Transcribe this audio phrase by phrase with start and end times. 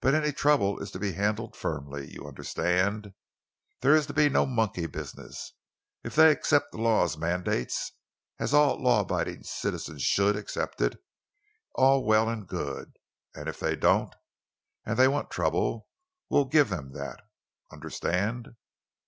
[0.00, 3.12] But any trouble is to be handled firmly, you understand.
[3.80, 5.54] There is to be no monkey business.
[6.04, 7.90] If they accept the law's mandates,
[8.38, 11.02] as all law abiding citizens should accept it,
[11.74, 12.98] all well and good.
[13.34, 15.88] And if they don't—and they want trouble,
[16.30, 17.18] we'll give them that!
[17.72, 18.54] Understand?"